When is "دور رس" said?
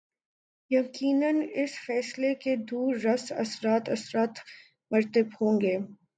2.69-3.31